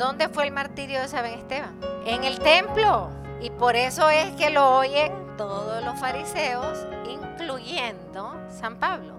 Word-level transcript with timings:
¿Dónde 0.00 0.30
fue 0.30 0.46
el 0.46 0.52
martirio 0.52 0.98
de 0.98 1.08
San 1.08 1.26
Esteban? 1.26 1.78
En 2.06 2.24
el 2.24 2.38
templo. 2.38 3.10
Y 3.42 3.50
por 3.50 3.76
eso 3.76 4.08
es 4.08 4.30
que 4.30 4.48
lo 4.48 4.78
oyen 4.78 5.12
todos 5.36 5.84
los 5.84 6.00
fariseos, 6.00 6.86
incluyendo 7.06 8.34
San 8.48 8.76
Pablo. 8.76 9.12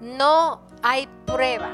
No 0.00 0.62
hay 0.82 1.08
prueba 1.26 1.70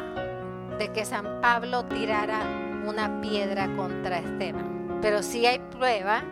de 0.78 0.92
que 0.92 1.06
San 1.06 1.40
Pablo 1.40 1.86
tirara 1.86 2.42
una 2.86 3.22
piedra 3.22 3.74
contra 3.74 4.18
Esteban, 4.18 4.98
pero 5.00 5.22
sí 5.22 5.46
hay 5.46 5.58
prueba 5.58 6.22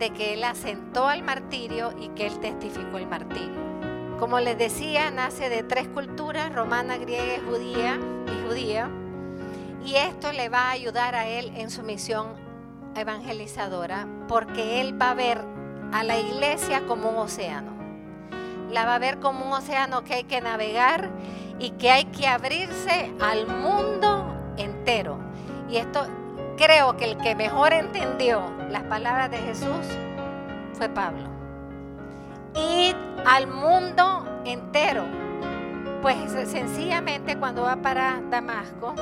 de 0.00 0.10
que 0.10 0.34
él 0.34 0.42
asentó 0.42 1.06
al 1.06 1.22
martirio 1.22 1.94
y 1.96 2.08
que 2.08 2.26
él 2.26 2.40
testificó 2.40 2.98
el 2.98 3.06
martirio. 3.06 4.18
Como 4.18 4.40
les 4.40 4.58
decía, 4.58 5.12
nace 5.12 5.48
de 5.48 5.62
tres 5.62 5.86
culturas, 5.86 6.52
romana, 6.52 6.96
griega 6.98 7.36
y 7.36 7.48
judía, 7.48 8.00
y 8.26 8.48
judía, 8.48 8.90
y 9.84 9.96
esto 9.96 10.32
le 10.32 10.48
va 10.48 10.68
a 10.68 10.70
ayudar 10.70 11.14
a 11.14 11.26
él 11.26 11.52
en 11.56 11.70
su 11.70 11.82
misión 11.82 12.34
evangelizadora, 12.94 14.06
porque 14.28 14.80
él 14.80 15.00
va 15.00 15.10
a 15.10 15.14
ver 15.14 15.44
a 15.92 16.02
la 16.02 16.18
iglesia 16.18 16.86
como 16.86 17.10
un 17.10 17.16
océano. 17.16 17.72
La 18.70 18.86
va 18.86 18.94
a 18.94 18.98
ver 18.98 19.18
como 19.18 19.46
un 19.46 19.52
océano 19.52 20.04
que 20.04 20.14
hay 20.14 20.24
que 20.24 20.40
navegar 20.40 21.10
y 21.58 21.70
que 21.70 21.90
hay 21.90 22.04
que 22.06 22.26
abrirse 22.26 23.12
al 23.20 23.46
mundo 23.46 24.54
entero. 24.56 25.18
Y 25.68 25.76
esto 25.76 26.06
creo 26.56 26.96
que 26.96 27.04
el 27.04 27.16
que 27.18 27.34
mejor 27.34 27.72
entendió 27.72 28.42
las 28.70 28.82
palabras 28.84 29.30
de 29.30 29.38
Jesús 29.38 29.86
fue 30.74 30.88
Pablo. 30.88 31.28
Y 32.54 32.94
al 33.26 33.46
mundo 33.46 34.26
entero. 34.44 35.04
Pues 36.00 36.16
sencillamente 36.48 37.36
cuando 37.36 37.62
va 37.62 37.76
para 37.76 38.20
Damasco, 38.28 38.94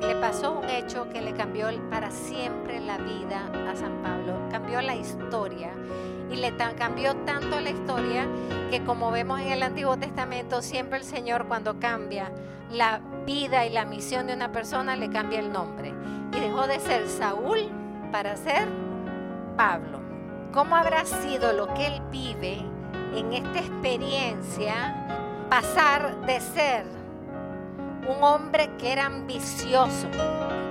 le 0.00 0.14
pasó 0.16 0.52
un 0.52 0.68
hecho 0.68 1.08
que 1.10 1.20
le 1.20 1.32
cambió 1.32 1.68
para 1.90 2.10
siempre 2.10 2.80
la 2.80 2.98
vida 2.98 3.50
a 3.70 3.76
San 3.76 4.02
Pablo, 4.02 4.34
cambió 4.50 4.80
la 4.80 4.94
historia 4.94 5.72
y 6.30 6.36
le 6.36 6.56
cambió 6.76 7.14
tanto 7.16 7.60
la 7.60 7.70
historia 7.70 8.26
que 8.70 8.82
como 8.84 9.10
vemos 9.10 9.40
en 9.40 9.48
el 9.48 9.62
Antiguo 9.62 9.96
Testamento, 9.96 10.62
siempre 10.62 10.98
el 10.98 11.04
Señor 11.04 11.46
cuando 11.46 11.78
cambia 11.78 12.30
la 12.70 13.00
vida 13.26 13.66
y 13.66 13.70
la 13.70 13.84
misión 13.84 14.26
de 14.26 14.34
una 14.34 14.52
persona 14.52 14.96
le 14.96 15.10
cambia 15.10 15.40
el 15.40 15.52
nombre 15.52 15.92
y 16.32 16.40
dejó 16.40 16.66
de 16.66 16.78
ser 16.78 17.08
Saúl 17.08 17.68
para 18.12 18.36
ser 18.36 18.68
Pablo. 19.56 20.00
¿Cómo 20.52 20.76
habrá 20.76 21.04
sido 21.04 21.52
lo 21.52 21.72
que 21.74 21.86
él 21.86 22.02
vive 22.10 22.64
en 23.14 23.32
esta 23.32 23.58
experiencia 23.58 25.46
pasar 25.48 26.24
de 26.26 26.40
ser 26.40 26.99
un 28.10 28.22
hombre 28.22 28.70
que 28.76 28.92
era 28.92 29.06
ambicioso. 29.06 30.08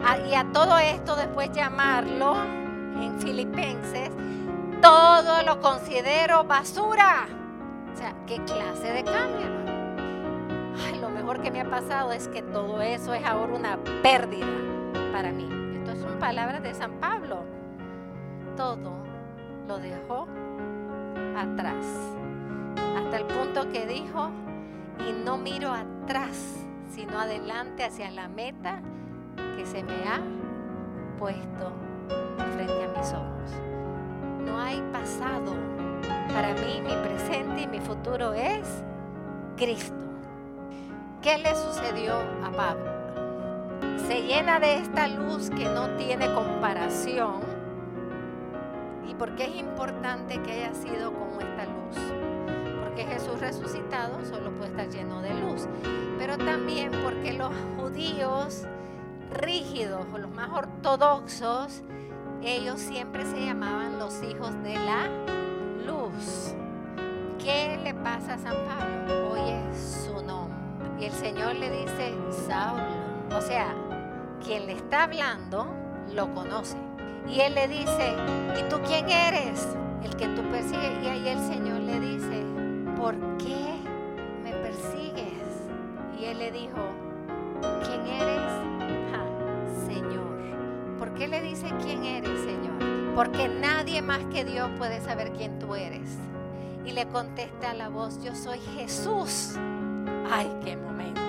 Ah, 0.03 0.17
y 0.29 0.35
a 0.35 0.45
todo 0.51 0.77
esto 0.77 1.15
después 1.15 1.51
llamarlo 1.51 2.35
en 3.01 3.19
Filipenses, 3.19 4.09
todo 4.81 5.43
lo 5.43 5.59
considero 5.59 6.43
basura. 6.43 7.27
O 7.93 7.97
sea, 7.97 8.13
¿qué 8.27 8.37
clase 8.43 8.93
de 8.93 9.03
cambio, 9.03 9.47
Ay, 10.85 10.99
lo 10.99 11.09
mejor 11.09 11.41
que 11.41 11.51
me 11.51 11.59
ha 11.61 11.69
pasado 11.69 12.13
es 12.13 12.29
que 12.29 12.41
todo 12.41 12.81
eso 12.81 13.13
es 13.13 13.25
ahora 13.25 13.53
una 13.53 13.77
pérdida 14.01 14.47
para 15.11 15.31
mí. 15.31 15.49
Esto 15.75 16.07
son 16.07 16.19
palabras 16.19 16.63
de 16.63 16.73
San 16.73 16.93
Pablo. 17.01 17.43
Todo 18.55 18.93
lo 19.67 19.77
dejó 19.79 20.27
atrás. 21.37 21.85
Hasta 22.97 23.17
el 23.17 23.25
punto 23.25 23.69
que 23.71 23.85
dijo, 23.85 24.31
y 25.07 25.11
no 25.11 25.37
miro 25.37 25.73
atrás 25.73 26.68
sino 26.99 27.17
adelante 27.17 27.85
hacia 27.85 28.11
la 28.11 28.27
meta 28.27 28.81
que 29.55 29.65
se 29.65 29.81
me 29.83 30.03
ha 30.05 30.19
puesto 31.17 31.71
frente 32.55 32.83
a 32.83 32.87
mis 32.89 33.13
ojos. 33.13 33.51
No 34.45 34.59
hay 34.59 34.81
pasado. 34.91 35.55
Para 36.33 36.53
mí 36.55 36.81
mi 36.81 36.93
presente 37.07 37.61
y 37.61 37.67
mi 37.67 37.79
futuro 37.79 38.33
es 38.33 38.83
Cristo. 39.55 39.95
¿Qué 41.21 41.37
le 41.37 41.55
sucedió 41.55 42.15
a 42.43 42.51
Pablo? 42.51 42.91
Se 44.05 44.21
llena 44.21 44.59
de 44.59 44.79
esta 44.79 45.07
luz 45.07 45.49
que 45.51 45.69
no 45.69 45.87
tiene 45.95 46.33
comparación. 46.33 47.39
¿Y 49.07 49.15
por 49.15 49.35
qué 49.35 49.45
es 49.45 49.55
importante 49.55 50.41
que 50.41 50.51
haya 50.51 50.73
sido 50.73 51.13
como 51.13 51.39
esta 51.39 51.63
luz? 51.63 52.28
Jesús 53.05 53.39
resucitado 53.39 54.23
solo 54.25 54.51
puede 54.51 54.71
estar 54.71 54.89
lleno 54.89 55.21
de 55.21 55.33
luz 55.33 55.67
pero 56.19 56.37
también 56.37 56.91
porque 57.01 57.31
los 57.31 57.51
judíos 57.77 58.65
rígidos 59.31 60.05
o 60.13 60.17
los 60.17 60.29
más 60.29 60.49
ortodoxos, 60.49 61.81
ellos 62.43 62.79
siempre 62.79 63.25
se 63.25 63.45
llamaban 63.45 63.97
los 63.97 64.21
hijos 64.21 64.51
de 64.61 64.75
la 64.75 65.07
luz. 65.85 66.53
¿Qué 67.41 67.79
le 67.81 67.93
pasa 67.93 68.33
a 68.33 68.37
San 68.37 68.55
Pablo? 68.65 69.31
Oye 69.31 69.61
su 69.73 70.21
nombre. 70.23 70.57
Y 70.99 71.05
el 71.05 71.13
Señor 71.13 71.55
le 71.55 71.69
dice, 71.69 72.13
Saulo. 72.45 72.83
O 73.37 73.41
sea, 73.41 73.73
quien 74.43 74.65
le 74.65 74.73
está 74.73 75.03
hablando 75.03 75.67
lo 76.13 76.33
conoce. 76.33 76.75
Y 77.29 77.39
él 77.39 77.55
le 77.55 77.69
dice, 77.69 78.13
¿y 78.59 78.69
tú 78.69 78.77
quién 78.85 79.09
eres? 79.09 79.67
El 80.03 80.15
que 80.17 80.27
tú 80.27 80.41
persigues. 80.49 81.01
Y 81.01 81.07
ahí 81.07 81.29
el 81.29 81.39
Señor 81.39 81.79
le 81.79 81.99
dice, 81.99 82.38
¿por 82.99 83.15
qué 83.37 83.75
me 84.43 84.51
persigues? 84.51 85.69
Y 86.19 86.25
él 86.25 86.39
le 86.39 86.51
dijo, 86.51 86.77
¿quién 87.85 88.05
eres? 88.05 88.51
Señor. 89.85 90.97
¿Por 90.99 91.13
qué 91.13 91.27
le 91.27 91.41
dice 91.41 91.67
quién 91.81 92.03
eres, 92.03 92.39
Señor? 92.41 93.15
Porque 93.15 93.47
nadie 93.47 94.01
más 94.01 94.19
que 94.25 94.43
Dios 94.43 94.69
puede 94.77 94.99
saber 95.01 95.31
quién 95.31 95.57
tú 95.59 95.75
eres. 95.75 96.09
Y 96.85 96.91
le 96.91 97.07
contesta 97.07 97.73
la 97.73 97.89
voz, 97.89 98.21
yo 98.23 98.35
soy 98.35 98.59
Jesús. 98.75 99.55
Ay, 100.29 100.51
qué 100.63 100.75
momento. 100.75 101.21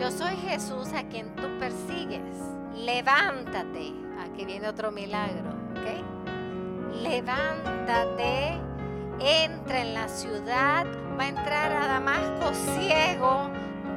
Yo 0.00 0.10
soy 0.10 0.36
Jesús 0.36 0.92
a 0.94 1.04
quien 1.04 1.34
tú 1.36 1.46
persigues. 1.58 2.36
Levántate. 2.74 3.92
Aquí 4.20 4.44
viene 4.44 4.68
otro 4.68 4.90
milagro, 4.90 5.50
¿ok? 5.72 7.02
Levántate, 7.02 8.60
entra 9.20 9.80
en 9.80 9.94
la 9.94 10.08
ciudad, 10.08 10.86
va 11.18 11.24
a 11.24 11.28
entrar 11.28 11.72
a 11.72 11.86
Damasco 11.86 12.52
ciego 12.54 13.50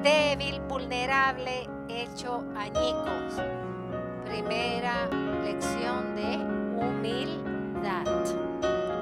débil, 0.04 0.60
vulnerable, 0.62 1.68
hecho 1.88 2.44
añicos. 2.56 3.42
Primera 4.26 5.08
lección 5.44 6.16
de 6.16 6.38
humildad. 6.84 8.06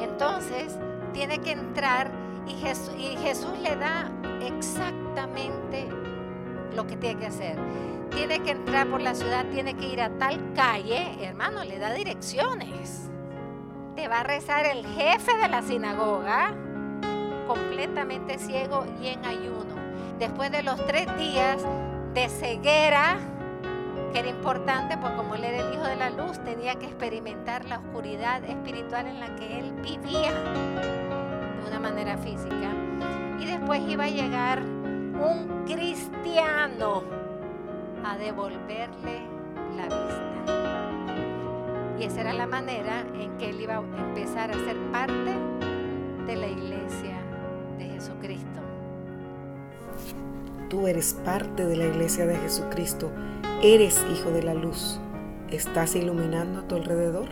Entonces, 0.01 0.77
tiene 1.13 1.39
que 1.39 1.51
entrar 1.51 2.11
y 2.47 2.53
Jesús, 2.53 2.93
y 2.97 3.15
Jesús 3.17 3.57
le 3.61 3.75
da 3.75 4.11
exactamente 4.41 5.87
lo 6.75 6.85
que 6.87 6.97
tiene 6.97 7.19
que 7.19 7.27
hacer. 7.27 7.57
Tiene 8.11 8.39
que 8.39 8.51
entrar 8.51 8.87
por 8.87 9.01
la 9.01 9.13
ciudad, 9.13 9.45
tiene 9.51 9.75
que 9.75 9.87
ir 9.87 10.01
a 10.01 10.09
tal 10.17 10.53
calle, 10.53 11.15
hermano, 11.21 11.63
le 11.63 11.77
da 11.77 11.93
direcciones. 11.93 13.09
Te 13.99 14.07
va 14.07 14.21
a 14.21 14.23
rezar 14.23 14.65
el 14.65 14.85
jefe 14.85 15.35
de 15.35 15.49
la 15.49 15.61
sinagoga, 15.61 16.53
completamente 17.45 18.39
ciego 18.39 18.85
y 19.03 19.07
en 19.09 19.25
ayuno 19.25 19.75
después 20.17 20.49
de 20.51 20.63
los 20.63 20.77
tres 20.85 21.05
días 21.17 21.57
de 22.13 22.29
ceguera, 22.29 23.17
que 24.13 24.19
era 24.19 24.29
importante, 24.29 24.97
porque 24.97 25.17
como 25.17 25.35
él 25.35 25.43
era 25.43 25.67
el 25.67 25.73
hijo 25.73 25.83
de 25.83 25.97
la 25.97 26.11
luz, 26.11 26.41
tenía 26.45 26.75
que 26.75 26.85
experimentar 26.85 27.65
la 27.65 27.79
oscuridad 27.79 28.41
espiritual 28.45 29.05
en 29.05 29.19
la 29.19 29.35
que 29.35 29.59
él 29.59 29.73
vivía 29.81 30.31
de 30.31 31.67
una 31.67 31.79
manera 31.81 32.17
física. 32.19 32.71
Y 33.37 33.47
después 33.47 33.81
iba 33.85 34.05
a 34.05 34.09
llegar 34.09 34.61
un 34.61 35.65
cristiano 35.65 37.03
a 38.05 38.15
devolverle 38.15 39.23
la 39.75 39.83
vista. 39.83 40.88
Y 41.99 42.05
esa 42.05 42.21
era 42.21 42.33
la 42.33 42.47
manera 42.47 43.05
en 43.19 43.37
que 43.37 43.49
él 43.49 43.59
iba 43.59 43.75
a 43.75 43.79
empezar 43.81 44.51
a 44.51 44.53
ser 44.53 44.77
parte 44.91 45.33
de 46.25 46.35
la 46.37 46.47
iglesia 46.47 47.17
de 47.77 47.89
Jesucristo. 47.89 48.61
Tú 50.69 50.87
eres 50.87 51.13
parte 51.25 51.65
de 51.65 51.75
la 51.75 51.87
iglesia 51.87 52.25
de 52.25 52.37
Jesucristo, 52.37 53.11
eres 53.61 54.01
hijo 54.13 54.31
de 54.31 54.43
la 54.43 54.53
luz. 54.53 55.01
¿Estás 55.49 55.95
iluminando 55.95 56.59
a 56.59 56.67
tu 56.67 56.75
alrededor? 56.75 57.27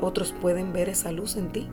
¿Otros 0.00 0.32
pueden 0.40 0.72
ver 0.72 0.88
esa 0.88 1.10
luz 1.10 1.36
en 1.36 1.48
ti? 1.48 1.68